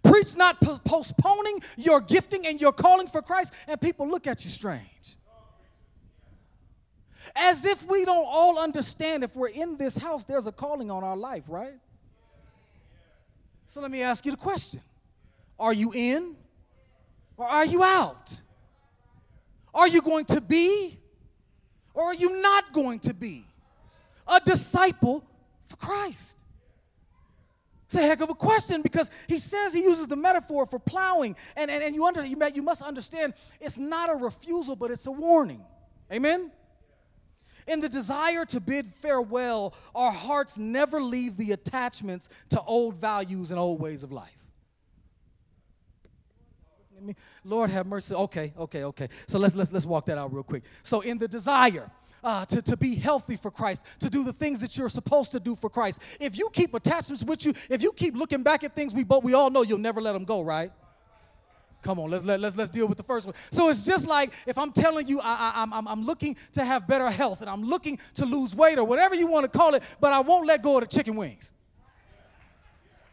[0.02, 4.50] Preach not postponing your gifting and your calling for Christ, and people look at you
[4.50, 5.16] strange.
[7.34, 11.02] As if we don't all understand if we're in this house, there's a calling on
[11.02, 11.74] our life, right?
[13.66, 14.80] So let me ask you the question
[15.58, 16.36] Are you in
[17.36, 18.40] or are you out?
[19.74, 20.98] Are you going to be
[21.92, 23.44] or are you not going to be
[24.26, 25.24] a disciple
[25.66, 26.36] for Christ?
[27.86, 31.36] It's a heck of a question because he says he uses the metaphor for plowing.
[31.54, 35.06] And, and, and you, under, you, you must understand it's not a refusal, but it's
[35.06, 35.62] a warning.
[36.12, 36.50] Amen?
[37.66, 43.50] In the desire to bid farewell, our hearts never leave the attachments to old values
[43.50, 44.32] and old ways of life.
[47.44, 48.14] Lord have mercy.
[48.14, 49.08] Okay, okay, okay.
[49.26, 50.62] So let's let's let's walk that out real quick.
[50.82, 51.90] So in the desire
[52.24, 55.40] uh, to, to be healthy for Christ, to do the things that you're supposed to
[55.40, 56.02] do for Christ.
[56.18, 59.24] If you keep attachments with you, if you keep looking back at things we both
[59.24, 60.72] we all know you'll never let them go, right?
[61.86, 63.34] Come on, let's, let, let's, let's deal with the first one.
[63.52, 66.88] So it's just like if I'm telling you I, I, I'm, I'm looking to have
[66.88, 69.84] better health and I'm looking to lose weight or whatever you want to call it,
[70.00, 71.52] but I won't let go of the chicken wings.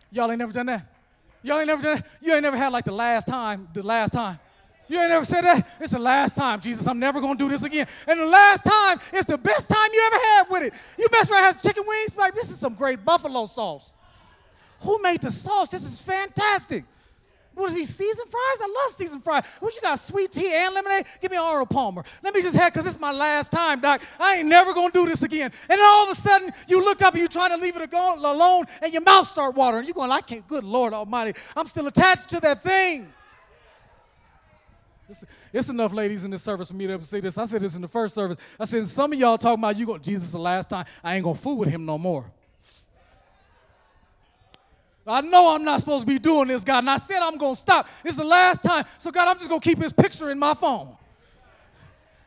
[0.09, 0.91] Y'all ain't never done that?
[1.43, 2.07] Y'all ain't never done that?
[2.19, 4.39] You ain't never had like the last time, the last time.
[4.87, 5.77] You ain't never said that?
[5.79, 6.87] It's the last time, Jesus.
[6.87, 7.85] I'm never gonna do this again.
[8.07, 10.73] And the last time is the best time you ever had with it.
[10.97, 13.93] You mess around, have chicken wings, like this is some great buffalo sauce.
[14.79, 15.69] Who made the sauce?
[15.69, 16.85] This is fantastic.
[17.55, 18.61] What is he, seasoned fries?
[18.61, 19.45] I love seasoned fries.
[19.59, 21.05] What you got, sweet tea and lemonade?
[21.21, 22.03] Give me Arnold Palmer.
[22.23, 24.01] Let me just have, because it's my last time, Doc.
[24.19, 25.51] I ain't never going to do this again.
[25.69, 27.93] And then all of a sudden, you look up and you're trying to leave it
[27.93, 29.85] alone, and your mouth start watering.
[29.85, 31.39] You're going, I can't, good Lord Almighty.
[31.55, 33.13] I'm still attached to that thing.
[35.09, 37.37] It's, it's, enough ladies in this service for me to say this.
[37.37, 38.37] I said this in the first service.
[38.59, 40.85] I said, some of y'all talking about you going, Jesus the last time.
[41.03, 42.31] I ain't going to fool with him no more.
[45.05, 47.55] I know I'm not supposed to be doing this, God, and I said I'm going
[47.55, 47.87] to stop.
[48.03, 48.85] This is the last time.
[48.97, 50.95] So, God, I'm just going to keep his picture in my phone.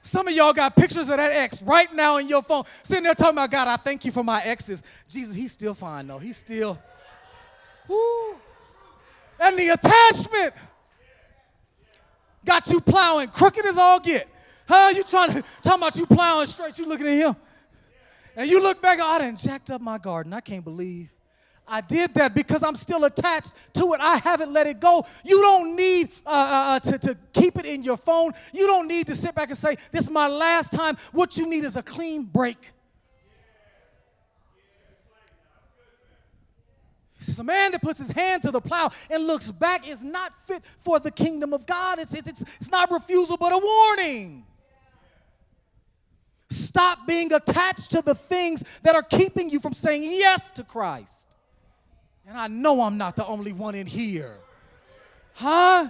[0.03, 3.15] Some of y'all got pictures of that ex right now in your phone, sitting there
[3.15, 4.83] talking about, God, I thank you for my exes.
[5.09, 6.19] Jesus, he's still fine, though.
[6.19, 6.79] He's still,
[7.89, 8.37] whoo.
[9.41, 10.55] And the attachment
[12.45, 14.29] got you plowing crooked as all get.
[14.69, 14.93] Huh?
[14.95, 17.37] You trying to, talking about you plowing straight, you looking at him.
[18.37, 20.33] And you look back, oh, I done jacked up my garden.
[20.33, 21.11] I can't believe
[21.69, 24.01] I did that because I'm still attached to it.
[24.01, 25.05] I haven't let it go.
[25.25, 28.33] You don't need uh, uh, uh, to, to keep it in your phone.
[28.53, 30.97] You don't need to sit back and say, This is my last time.
[31.13, 32.73] What you need is a clean break.
[37.19, 40.05] He says, A man that puts his hand to the plow and looks back is
[40.05, 41.99] not fit for the kingdom of God.
[41.99, 44.45] It's, it's, it's, it's not refusal, but a warning.
[46.49, 51.26] Stop being attached to the things that are keeping you from saying yes to Christ.
[52.27, 54.37] And I know I'm not the only one in here.
[55.35, 55.89] Huh?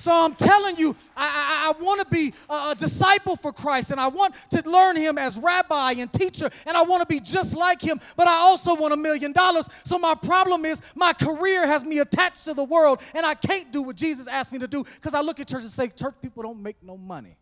[0.00, 3.90] So I'm telling you, I, I, I want to be a, a, disciple for Christ
[3.90, 7.20] and I want to learn him as rabbi and teacher and I want to be
[7.20, 9.68] just like him, but I also want a million dollars.
[9.84, 13.70] So my problem is my career has me attached to the world and I can't
[13.70, 16.14] do what Jesus asked me to do because I look at church and say, church
[16.22, 17.36] people don't make no money.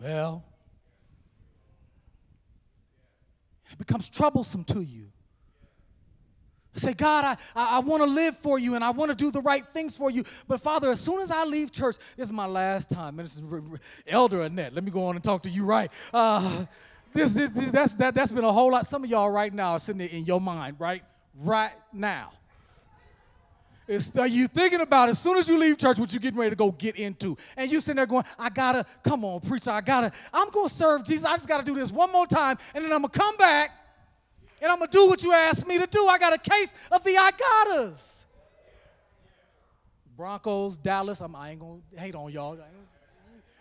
[0.00, 0.42] Well,
[3.67, 5.06] it becomes troublesome to you.
[6.74, 9.30] Say, God, I, I, I want to live for you and I want to do
[9.30, 10.24] the right things for you.
[10.46, 13.18] But Father, as soon as I leave church, this is my last time.
[13.18, 13.42] Is
[14.06, 14.74] Elder Annette.
[14.74, 15.90] Let me go on and talk to you right.
[16.14, 16.66] Uh,
[17.12, 18.86] this, this, this, that's, that, that's been a whole lot.
[18.86, 21.02] Some of y'all right now are sitting there in your mind, right?
[21.34, 22.30] Right now.
[23.88, 26.50] It's, are you thinking about as soon as you leave church what you're getting ready
[26.50, 27.38] to go get into?
[27.56, 31.04] And you sitting there going, I gotta, come on, preacher, I gotta, I'm gonna serve
[31.04, 31.24] Jesus.
[31.24, 33.70] I just gotta do this one more time, and then I'm gonna come back
[34.60, 36.06] and I'm gonna do what you asked me to do.
[36.06, 38.26] I got a case of the I gottas.
[40.16, 42.58] Broncos, Dallas, I'm, I ain't gonna hate on y'all.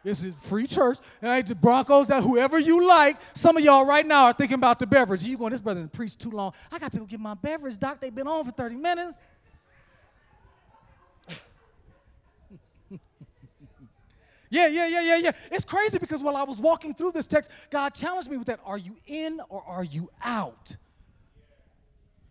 [0.03, 0.97] This is free church.
[1.21, 4.79] And the Broncos, that whoever you like, some of y'all right now are thinking about
[4.79, 5.23] the beverage.
[5.23, 6.53] You going, this brother preached too long.
[6.71, 7.99] I got to go get my beverage, doc.
[7.99, 9.17] They've been on for 30 minutes.
[14.49, 15.31] Yeah, yeah, yeah, yeah, yeah.
[15.51, 18.61] It's crazy because while I was walking through this text, God challenged me with that.
[18.65, 20.77] Are you in or are you out?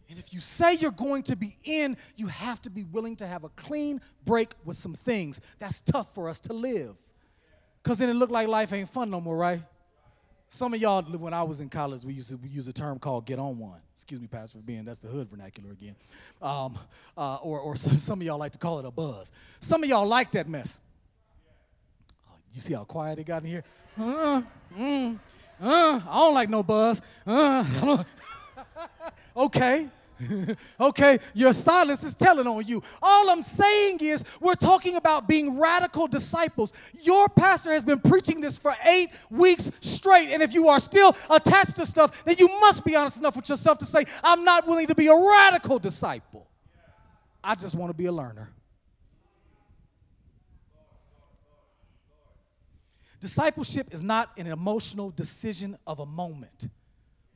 [0.08, 3.26] And if you say you're going to be in, you have to be willing to
[3.26, 5.40] have a clean break with some things.
[5.58, 6.94] That's tough for us to live.
[7.82, 9.60] Because then it looked like life ain't fun no more, right?
[10.48, 12.98] Some of y'all, when I was in college, we used to we use a term
[12.98, 15.96] called "get on one." Excuse me, Pastor, for being that's the hood vernacular again.
[16.40, 16.78] Um,
[17.16, 19.32] uh, or, or some, some of y'all like to call it a buzz.
[19.58, 20.78] Some of y'all like that mess.
[22.52, 23.64] You see how quiet it got in here?
[23.98, 24.40] Uh,
[24.74, 25.18] mm,
[25.60, 27.02] uh, I don't like no buzz.
[27.26, 28.04] Uh,
[29.36, 29.88] okay.
[30.80, 32.82] okay, your silence is telling on you.
[33.02, 36.72] All I'm saying is, we're talking about being radical disciples.
[37.02, 41.14] Your pastor has been preaching this for eight weeks straight, and if you are still
[41.28, 44.66] attached to stuff, then you must be honest enough with yourself to say, I'm not
[44.66, 46.48] willing to be a radical disciple.
[47.44, 48.50] I just want to be a learner.
[53.20, 56.68] Discipleship is not an emotional decision of a moment,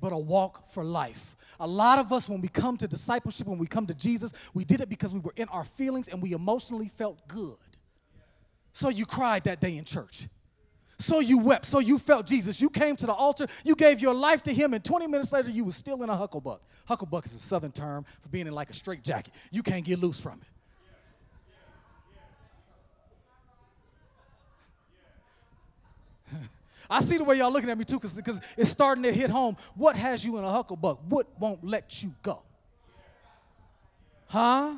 [0.01, 1.37] but a walk for life.
[1.59, 4.65] A lot of us, when we come to discipleship, when we come to Jesus, we
[4.65, 7.57] did it because we were in our feelings and we emotionally felt good.
[8.73, 10.29] So you cried that day in church.
[10.99, 11.65] So you wept.
[11.65, 12.61] So you felt Jesus.
[12.61, 13.47] You came to the altar.
[13.65, 16.15] You gave your life to Him, and 20 minutes later, you were still in a
[16.15, 16.61] hucklebuck.
[16.89, 19.35] Hucklebuck is a southern term for being in like a straight jacket.
[19.51, 20.50] You can't get loose from it.
[26.91, 29.57] I see the way y'all looking at me too, because it's starting to hit home.
[29.77, 30.99] What has you in a hucklebuck?
[31.09, 32.43] What won't let you go?
[34.27, 34.75] Huh?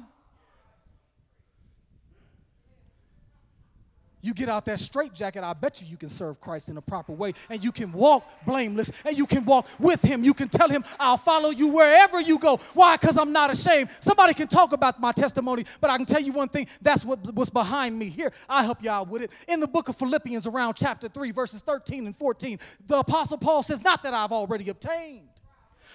[4.23, 7.13] You get out that straitjacket, I bet you you can serve Christ in a proper
[7.13, 7.35] way.
[7.51, 10.23] And you can walk blameless and you can walk with Him.
[10.23, 12.59] You can tell Him, I'll follow you wherever you go.
[12.75, 12.97] Why?
[12.97, 13.91] Because I'm not ashamed.
[13.99, 17.35] Somebody can talk about my testimony, but I can tell you one thing that's what
[17.35, 18.11] was behind me.
[18.11, 19.33] Here, I help you out with it.
[19.49, 23.65] In the book of Philippians, around chapter 3, verses 13 and 14, the Apostle Paul
[23.65, 25.32] says, Not that I've already obtained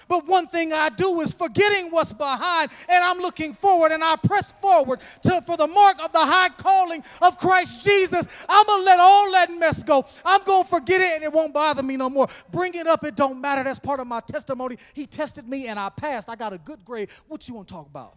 [0.08, 4.16] but one thing I do is forgetting what's behind, and I'm looking forward, and I
[4.16, 8.28] press forward to, for the mark of the high calling of Christ Jesus.
[8.48, 10.06] I'm gonna let all that mess go.
[10.26, 12.28] I'm gonna forget it, and it won't bother me no more.
[12.52, 13.64] Bring it up, it don't matter.
[13.64, 14.78] That's part of my testimony.
[14.93, 16.30] He tested me, and I passed.
[16.30, 17.10] I got a good grade.
[17.28, 18.16] What you want to talk about?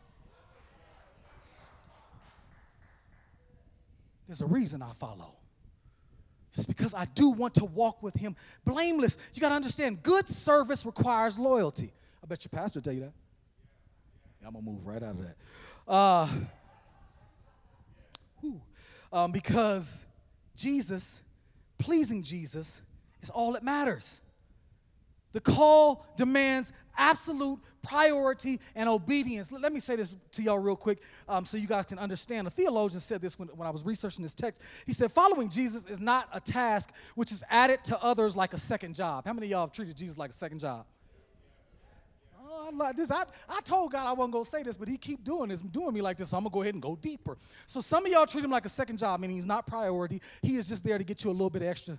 [4.26, 5.39] There's a reason I follow.
[6.54, 9.16] It's because I do want to walk with him blameless.
[9.34, 11.92] You got to understand, good service requires loyalty.
[12.22, 13.12] I bet your pastor will tell you that.
[14.40, 15.36] Yeah, I'm going to move right out of that.
[15.86, 16.28] Uh,
[19.12, 20.06] um, because
[20.56, 21.22] Jesus,
[21.78, 22.82] pleasing Jesus,
[23.22, 24.20] is all that matters.
[25.32, 29.52] The call demands absolute priority and obedience.
[29.52, 32.46] Let me say this to y'all real quick um, so you guys can understand.
[32.46, 34.60] A theologian said this when, when I was researching this text.
[34.86, 38.58] He said, Following Jesus is not a task which is added to others like a
[38.58, 39.26] second job.
[39.26, 40.84] How many of y'all have treated Jesus like a second job?
[42.42, 43.12] Oh, I like this.
[43.12, 45.60] I, I told God I wasn't going to say this, but he keep doing this,
[45.60, 47.38] doing me like this, so I'm going to go ahead and go deeper.
[47.66, 50.20] So some of y'all treat him like a second job, meaning he's not priority.
[50.42, 51.96] He is just there to get you a little bit extra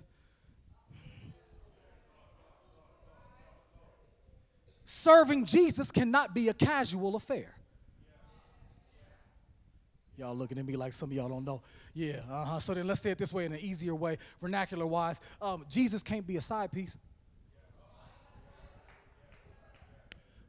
[4.92, 7.54] serving Jesus cannot be a casual affair.
[10.18, 11.62] Y'all looking at me like some of y'all don't know.
[11.94, 12.58] Yeah, uh huh.
[12.60, 15.20] So then let's say it this way in an easier way, vernacular wise.
[15.40, 16.98] Um, Jesus can't be a side piece.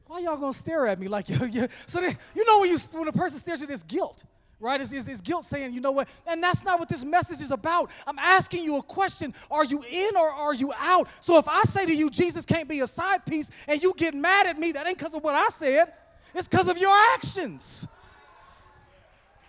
[0.06, 1.26] Why y'all gonna stare at me like.
[1.86, 4.24] So then, you know when you when a person stares at this guilt
[4.64, 4.80] right?
[4.80, 6.08] Is, is, is guilt saying, you know what?
[6.26, 7.90] And that's not what this message is about.
[8.06, 11.08] I'm asking you a question Are you in or are you out?
[11.20, 14.14] So if I say to you, Jesus can't be a side piece, and you get
[14.14, 15.92] mad at me, that ain't because of what I said,
[16.34, 17.86] it's because of your actions.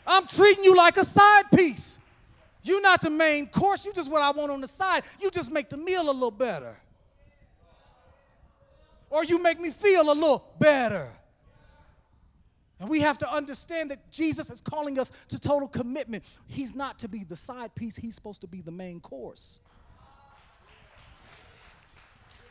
[0.06, 1.98] I'm treating you like a side piece.
[2.62, 5.04] You're not the main course, You're just what I want on the side.
[5.20, 6.78] You just make the meal a little better.
[9.10, 11.12] Or you make me feel a little better.
[12.80, 16.24] And we have to understand that Jesus is calling us to total commitment.
[16.48, 19.60] He's not to be the side piece, he's supposed to be the main course.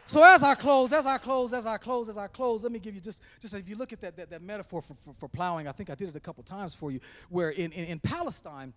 [0.07, 2.79] So as I close, as I close, as I close, as I close, let me
[2.79, 5.29] give you just, just if you look at that, that, that metaphor for, for, for,
[5.29, 7.01] plowing, I think I did it a couple times for you,
[7.31, 8.75] where in, in, in Palestine,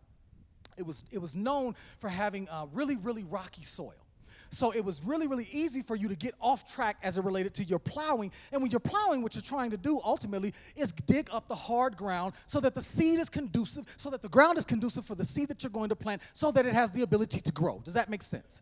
[0.77, 4.06] it was, it was known for having uh, really, really rocky soil.
[4.49, 7.53] So it was really, really easy for you to get off track as it related
[7.55, 8.31] to your plowing.
[8.51, 11.97] And when you're plowing, what you're trying to do ultimately is dig up the hard
[11.97, 15.25] ground so that the seed is conducive, so that the ground is conducive for the
[15.25, 17.81] seed that you're going to plant, so that it has the ability to grow.
[17.83, 18.61] Does that make sense?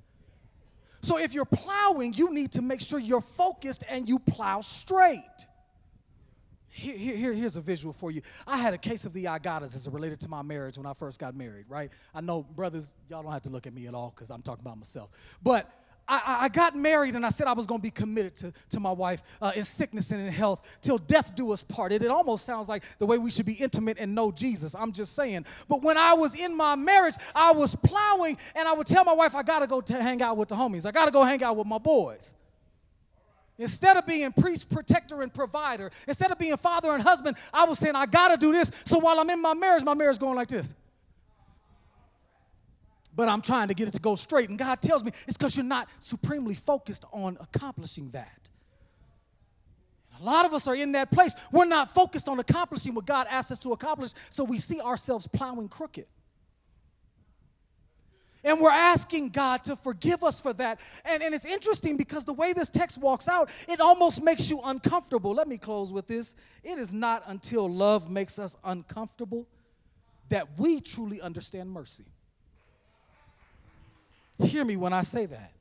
[1.01, 5.21] So if you're plowing, you need to make sure you're focused and you plow straight.
[6.77, 8.21] Here, here, here's a visual for you.
[8.45, 10.85] I had a case of the I gottas as it related to my marriage when
[10.85, 11.89] I first got married, right?
[12.13, 14.61] I know, brothers, y'all don't have to look at me at all because I'm talking
[14.61, 15.09] about myself.
[15.41, 15.71] But
[16.05, 18.81] I, I, got married and I said I was going to be committed to, to
[18.81, 21.93] my wife uh, in sickness and in health till death do us part.
[21.93, 24.75] It, it almost sounds like the way we should be intimate and know Jesus.
[24.75, 25.45] I'm just saying.
[25.69, 29.13] But when I was in my marriage, I was plowing and I would tell my
[29.13, 30.85] wife, I got to go hang out with the homies.
[30.85, 32.35] I got to go hang out with my boys.
[33.57, 37.79] Instead of being priest, protector, and provider, instead of being father and husband, I was
[37.79, 38.71] saying, I gotta do this.
[38.83, 40.73] So while I'm in my marriage, my marriage is going like this.
[43.15, 44.49] But I'm trying to get it to go straight.
[44.49, 48.49] And God tells me it's because you're not supremely focused on accomplishing that.
[50.19, 51.35] A lot of us are in that place.
[51.51, 55.27] We're not focused on accomplishing what God asked us to accomplish, so we see ourselves
[55.27, 56.07] plowing crooked.
[58.45, 60.79] And we're asking God to forgive us for that.
[61.03, 64.61] And, and it's interesting because the way this text walks out, it almost makes you
[64.63, 65.33] uncomfortable.
[65.33, 66.35] Let me close with this.
[66.63, 69.47] It is not until love makes us uncomfortable
[70.29, 72.05] that we truly understand mercy.
[74.43, 75.51] Hear me when I say that.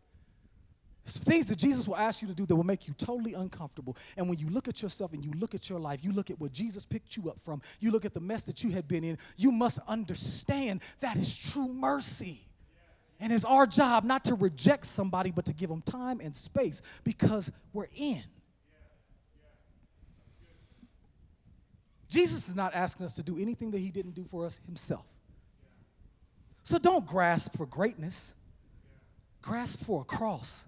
[1.07, 3.97] It's things that Jesus will ask you to do that will make you totally uncomfortable.
[4.17, 6.39] And when you look at yourself and you look at your life, you look at
[6.41, 9.05] what Jesus picked you up from, you look at the mess that you had been
[9.05, 12.47] in, you must understand that is true mercy.
[13.25, 16.83] And it's our job not to reject somebody, but to give them time and space
[17.05, 18.23] because we're in.
[22.07, 25.07] Jesus is not asking us to do anything that he didn't do for us himself.
[26.65, 28.35] So don't grasp for greatness,
[29.41, 30.67] grasp for a cross.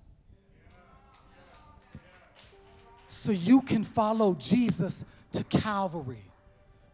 [3.07, 6.25] So you can follow Jesus to Calvary.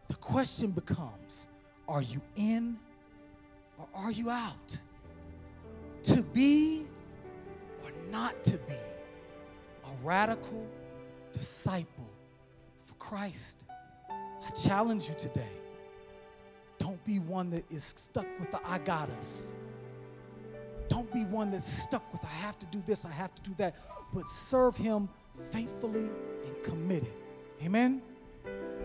[0.09, 1.47] The question becomes
[1.87, 2.77] are you in
[3.77, 4.81] or are you out?
[6.03, 6.85] To be
[7.83, 10.67] or not to be a radical
[11.31, 12.09] disciple
[12.85, 13.65] for Christ.
[14.09, 15.51] I challenge you today.
[16.77, 19.53] Don't be one that is stuck with the I got us.
[20.89, 23.51] Don't be one that's stuck with I have to do this, I have to do
[23.57, 23.75] that,
[24.13, 25.07] but serve Him
[25.51, 26.09] faithfully
[26.45, 27.13] and committed.
[27.63, 28.01] Amen?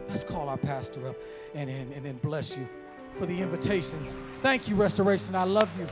[0.08, 1.16] Let's call our pastor up
[1.54, 2.68] and, and, and bless you
[3.14, 4.06] for the invitation.
[4.40, 5.34] Thank you, Restoration.
[5.34, 5.86] I love you.